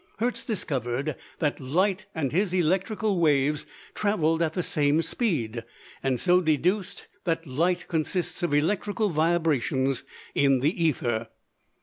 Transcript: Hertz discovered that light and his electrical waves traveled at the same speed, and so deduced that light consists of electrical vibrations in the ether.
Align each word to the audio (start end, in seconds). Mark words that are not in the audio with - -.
Hertz 0.17 0.43
discovered 0.43 1.15
that 1.37 1.59
light 1.59 2.07
and 2.15 2.31
his 2.31 2.53
electrical 2.53 3.19
waves 3.19 3.67
traveled 3.93 4.41
at 4.41 4.53
the 4.53 4.63
same 4.63 5.03
speed, 5.03 5.63
and 6.01 6.19
so 6.19 6.41
deduced 6.41 7.05
that 7.25 7.45
light 7.45 7.87
consists 7.87 8.41
of 8.41 8.51
electrical 8.51 9.09
vibrations 9.09 10.03
in 10.33 10.61
the 10.61 10.73
ether. 10.83 11.27